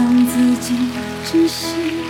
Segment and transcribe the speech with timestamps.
[0.00, 0.74] 让自己
[1.26, 2.09] 窒息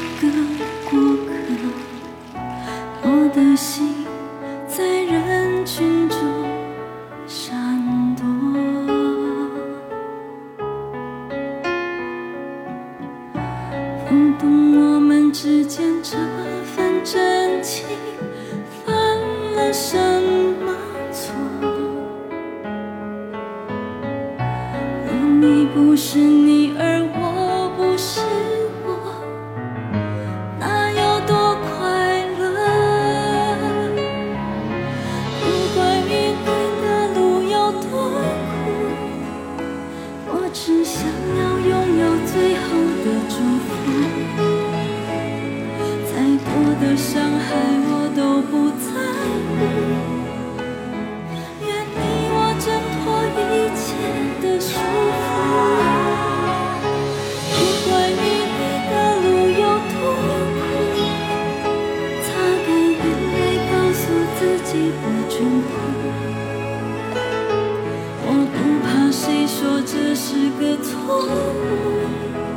[68.26, 70.90] 我不怕谁说这是个错
[71.24, 72.49] 误，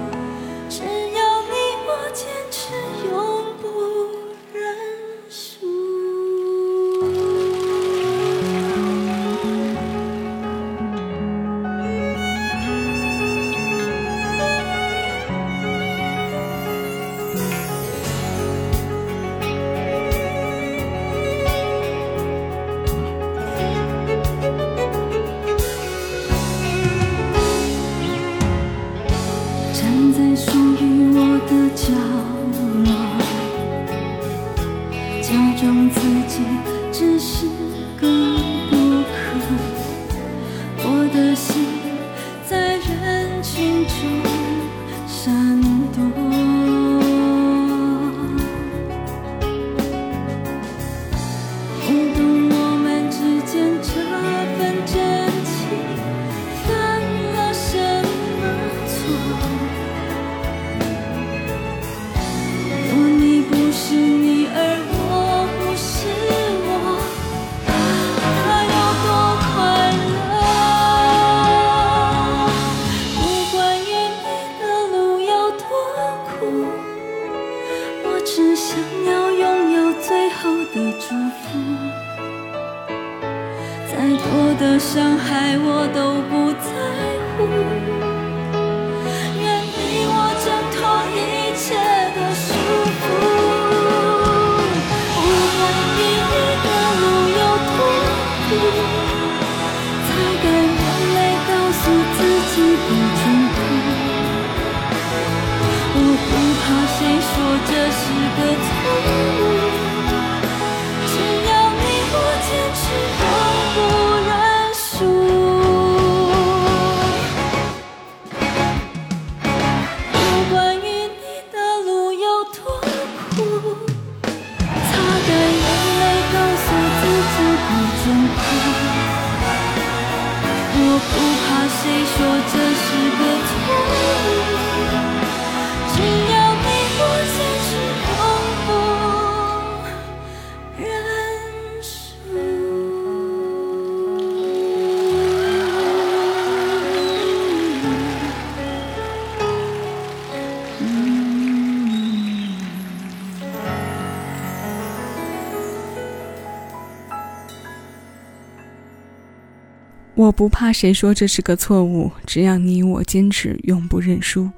[160.24, 164.50] 我不怕谁说这是个错误只要你我坚持，永不认输。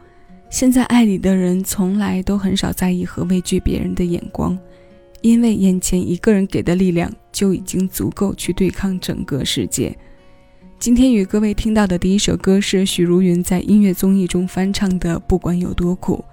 [0.48, 4.56] 现在爱里的人从来都很少在意和畏惧别人的眼光，
[5.22, 9.98] 因为眼前一个人给的力量就已经足够去对抗整个世界。
[10.78, 16.24] 今天与各位听到的第一首歌是许茹芸在音乐综艺中翻唱的《不管有多苦》。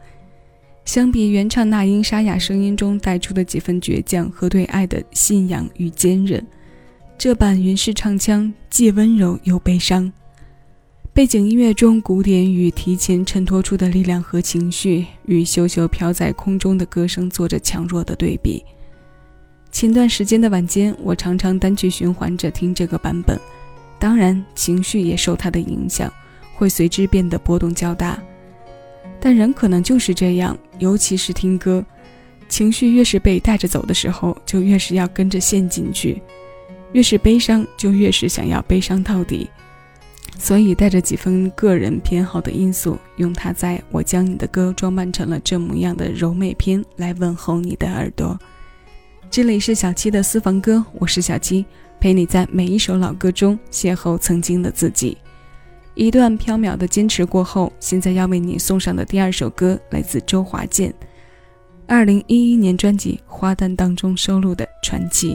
[0.84, 6.46] 相比原唱那英沙哑声音中带出的几分倔强和对爱的信仰与坚韧，
[7.18, 10.12] 这版云氏唱腔既温柔又悲伤。
[11.14, 18.64] 背景音乐中古典与提琴衬托出的力量和情绪，与咻咻飘在空中的歌声做着强弱的对比。
[19.70, 23.38] 前段时间的晚间，我常常单曲循环着听这个版本，
[23.98, 26.12] 当然情绪也受它的影响，
[26.54, 28.20] 会随之变得波动较大。
[29.20, 31.84] 但人可能就是这样，尤其是听歌，
[32.48, 36.20] 情绪越是被带着走的时候，就越是要跟着陷进去；
[36.92, 39.48] 越是悲伤，就越是想要悲伤到底。
[40.38, 48.38] 所以带着几分个人偏好的因素，用它在我将你的歌装扮成了这模样的柔美篇来问候你的耳朵。
[49.30, 51.64] 这里是小七的私房歌，我是小七，
[52.00, 55.16] 陪你在每一首老歌中邂逅曾经的自己。
[55.94, 60.92] 一段飘渺的坚持过后，现在要为你送上的第二首歌来自周华健，
[61.86, 65.34] 二零一一年专辑《花旦》当中收录的《传奇》。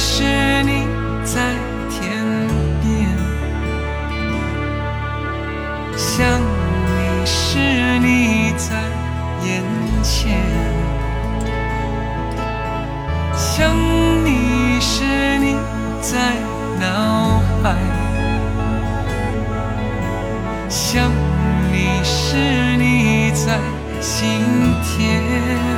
[0.00, 0.86] 是你
[1.24, 1.40] 在
[1.90, 1.98] 天
[2.80, 2.86] 边，
[5.96, 8.76] 想你是你在
[9.44, 9.64] 眼
[10.04, 10.38] 前，
[13.34, 13.74] 想
[14.24, 15.04] 你是
[15.40, 15.56] 你
[16.00, 16.36] 在
[16.78, 17.74] 脑海，
[20.68, 21.10] 想
[21.72, 22.36] 你是
[22.76, 23.58] 你在
[24.00, 24.44] 心
[24.84, 25.77] 田。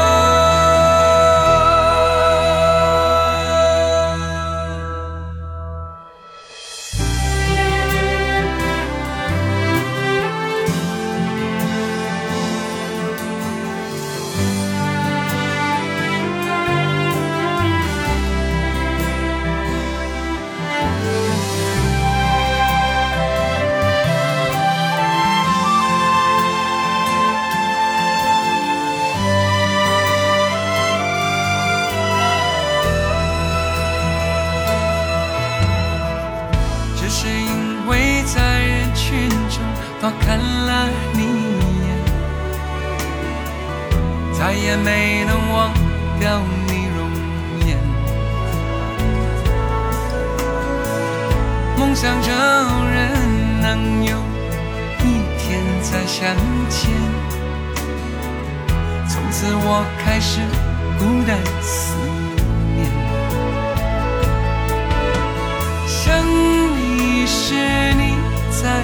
[40.01, 41.25] 多看了你一
[41.85, 41.87] 眼，
[44.33, 45.71] 再也没能忘
[46.19, 46.99] 掉你容
[47.67, 47.77] 颜。
[51.77, 52.31] 梦想着
[52.91, 54.17] 人能有
[55.03, 56.35] 一天再相
[56.67, 56.89] 见，
[59.07, 60.41] 从此我开始
[60.97, 61.95] 孤单思
[62.75, 62.89] 念。
[65.85, 67.53] 想你时，
[67.93, 68.15] 你
[68.49, 68.81] 在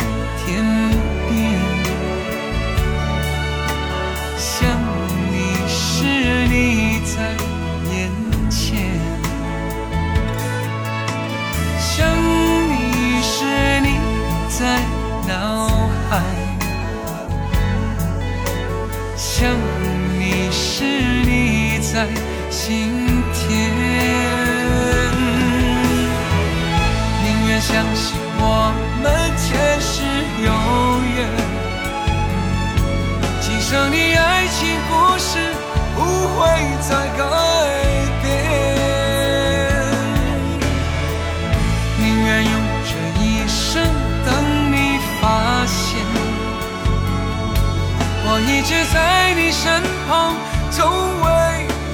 [48.69, 50.35] 一在你身旁，
[50.69, 51.27] 从未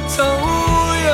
[0.08, 0.24] 走
[1.03, 1.06] 远。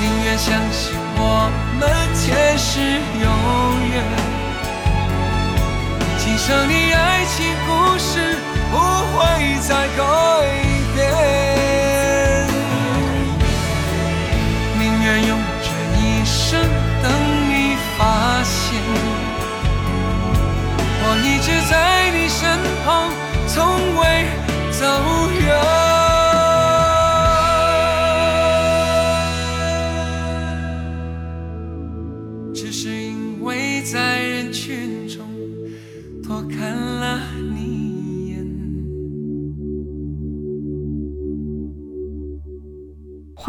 [0.00, 1.20] 宁愿相信我
[1.78, 1.82] 们
[2.14, 2.80] 前世
[3.20, 3.26] 有
[3.92, 3.94] 缘，
[6.18, 8.38] 今生的爱情故事
[8.70, 8.74] 不
[9.18, 9.20] 会
[9.60, 10.21] 再改。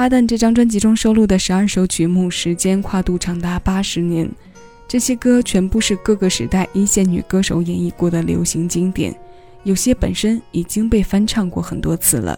[0.03, 4.29] 花旦这张专辑中收录的十二首曲目，时间跨度长达八十年。
[4.85, 9.15] 这些歌全部是各个时代一线女歌手演绎过的流行经典，
[9.63, 12.37] 有些本身已经被翻唱过很多次了。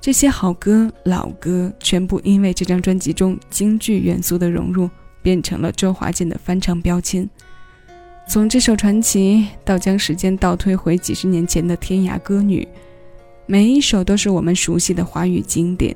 [0.00, 4.90] 这些好歌、老歌，全部因为这张专辑中京剧元素的融入，
[5.22, 7.30] 变成了周华健的翻唱标签。
[8.26, 12.64] 从这首传奇到将时间倒推回几十年前的《天涯歌女》，
[13.46, 15.94] 每一首都是我们熟悉的华语经典。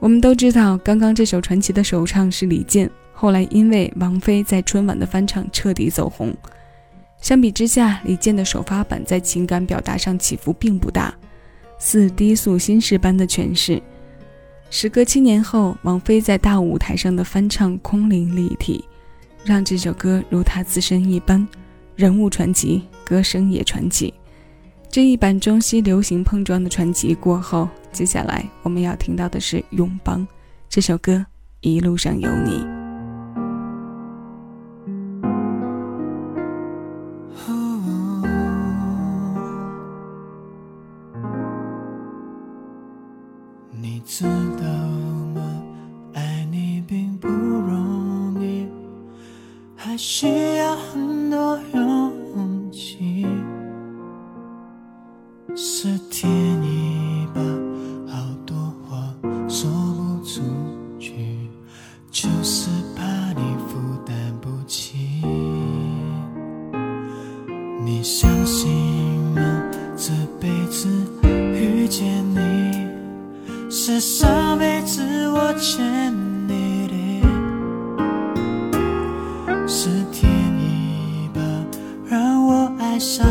[0.00, 6.34] 我们都知道，刚刚这首传奇的首唱是李健，后来因为王菲在春晚的翻唱彻底走红。
[7.20, 11.14] 相比之下，李健的首发版在情感表达上起伏并不大，
[11.78, 13.80] 似低速新式般的诠释。
[14.70, 18.82] 时隔七年后，王菲在大舞台上的翻唱空灵立体，
[19.44, 21.46] 让这首歌如她自身一般，
[21.94, 24.14] 人物传奇，歌声也传奇。
[24.90, 30.18] 这一版中西流行碰撞的传奇过后，接下来我们要听到的是《永邦》
[30.68, 31.12] 这首歌，
[31.60, 32.50] 《一路上有你》。
[43.70, 44.64] 你知道
[45.36, 45.62] 吗？
[46.14, 48.66] 爱你并不容易，
[49.76, 50.26] 还是
[73.82, 75.82] 是上辈子我欠
[76.46, 76.94] 你的，
[79.66, 81.40] 是天意吧，
[82.06, 83.26] 让我爱上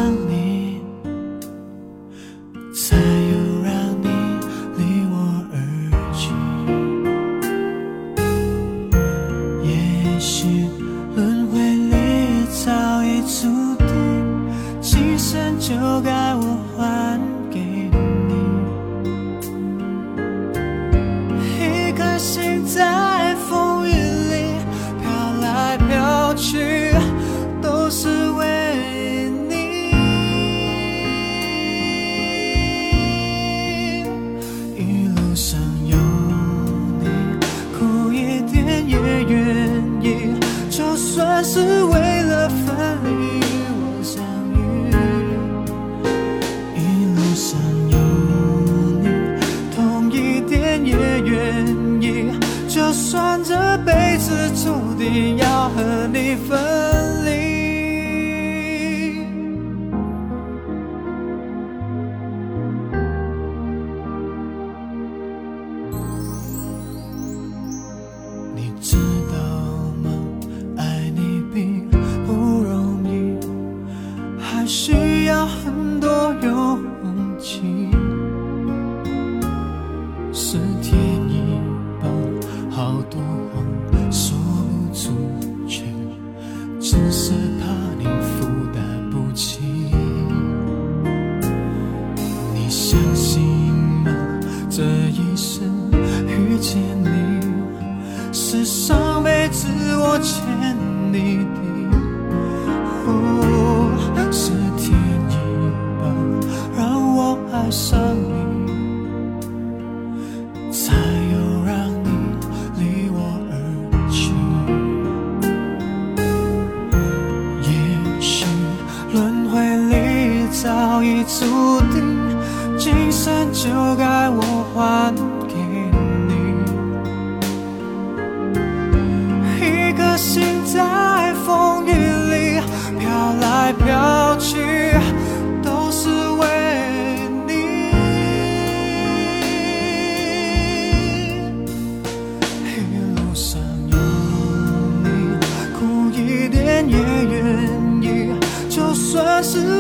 [149.12, 149.79] 算是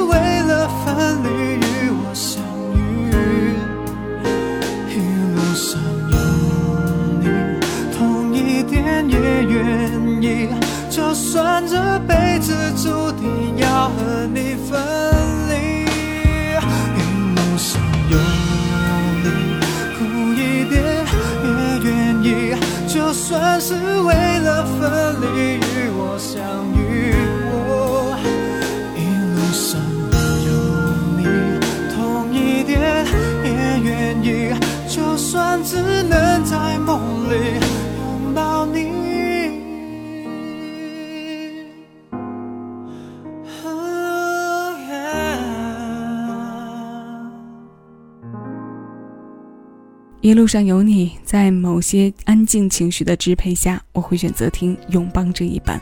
[50.21, 55.79] 一路上有你，在某些安静情绪的支配下，我会选择听《永邦》这一版。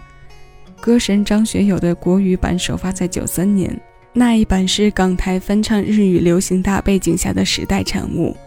[0.80, 3.76] 歌神张学友的国语版首发在九三年，
[4.14, 8.38] 那一版是港台翻唱日语流行大背景下的时代产物。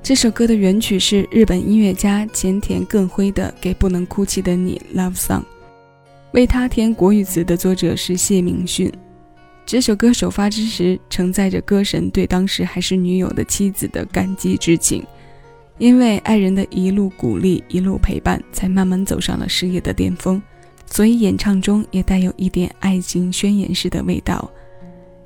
[0.00, 5.42] 这首歌的原曲是日本音乐家前田更辉的《给不能哭泣的你》Love Song，
[6.34, 8.92] 为他填国语词的作者是谢明训。
[9.66, 15.04] 这首歌首发之时，承载着歌神对当时还是女友的妻子的感激之情，
[15.82, 20.40] 因为爱人的一路鼓励、一路陪伴，才慢慢走上了事业的巅峰，
[20.86, 24.48] 所以演唱中也带有一点爱情宣言式的味道。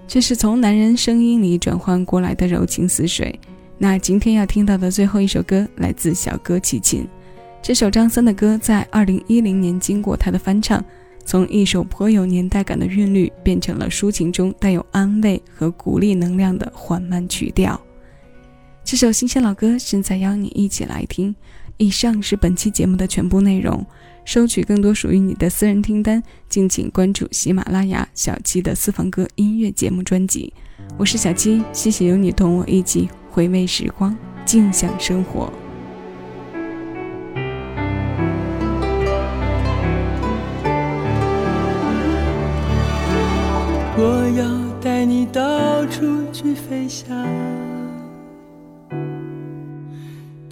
[0.09, 3.39] 这是从男人声音里转换过来的柔情似水。
[3.77, 7.07] 那今天要听到的最后一首歌来自小哥齐秦，
[7.61, 10.83] 这首张森的歌在二零一零年经过他的翻唱，
[11.27, 17.79] 从一首颇有年代感的韵律变成了抒情中带有安慰和鼓励能量的缓慢曲调。
[18.87, 21.35] 这首新鲜老歌现在邀你一起来听。
[21.77, 23.85] 以上是本期节目的全部内容。
[24.25, 30.53] 收取更多属于你的私人听单，敬请关注喜马拉雅小七的私房歌音乐节目专辑。
[30.97, 33.11] 我是小七，谢谢有你同我一起。
[33.29, 35.53] 回味时光，静享生活。
[43.99, 47.17] 我要带你到处去飞翔，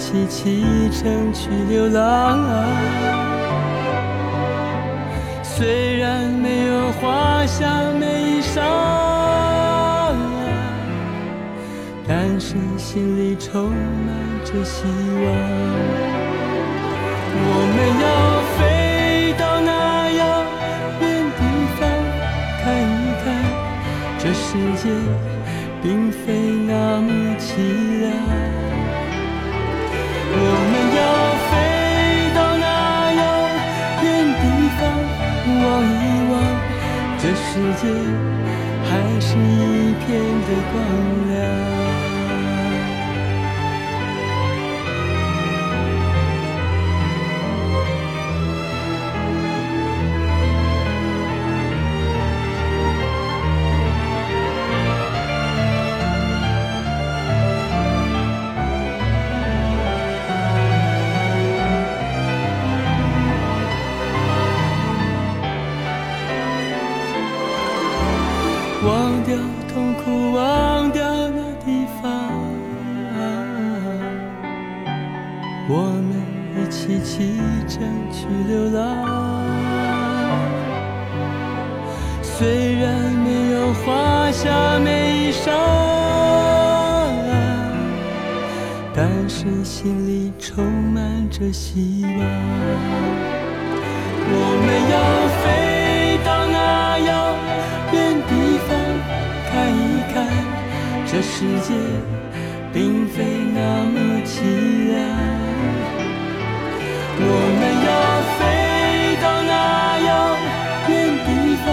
[0.00, 2.38] 一起启程去流浪。
[5.42, 7.68] 虽然没有华厦
[8.00, 8.62] 美衣裳。
[12.08, 14.88] 但是心里充满着希望，
[17.36, 18.08] 我们要
[18.56, 18.58] 飞
[19.38, 19.70] 到那
[20.12, 20.20] 遥
[21.02, 21.04] 远
[21.36, 21.40] 地
[21.76, 21.78] 方
[22.62, 23.28] 看一看，
[24.18, 24.48] 这世
[24.82, 24.88] 界
[68.82, 69.36] 忘掉
[69.72, 72.10] 痛苦，忘掉那地方，
[75.68, 76.12] 我们
[76.56, 77.36] 一起启
[77.68, 77.78] 程
[78.10, 78.80] 去流浪。
[82.22, 85.52] 虽然没有华厦美衣裳，
[88.94, 92.10] 但是心里充满着希望。
[94.32, 94.96] 我们要
[101.20, 101.74] 这世界
[102.72, 103.60] 并非那
[103.92, 104.40] 么凄
[104.88, 104.96] 凉。
[107.20, 107.28] 我
[107.60, 107.92] 们要
[108.38, 108.40] 飞
[109.20, 109.52] 到那
[110.00, 110.10] 遥
[110.88, 110.90] 远
[111.26, 111.28] 地
[111.60, 111.68] 方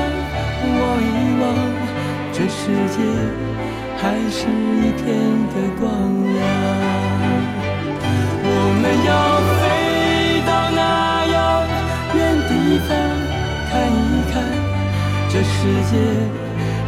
[0.76, 1.44] 望一望，
[2.34, 2.60] 这世
[2.92, 3.00] 界
[3.96, 5.16] 还是一片
[5.54, 5.88] 的光
[6.36, 6.36] 亮。
[8.44, 9.10] 我们要
[9.62, 9.64] 飞
[10.46, 10.80] 到那
[11.32, 11.38] 遥
[12.18, 12.52] 远地
[12.84, 12.90] 方
[13.72, 14.44] 看一看，
[15.30, 15.56] 这世
[15.90, 15.96] 界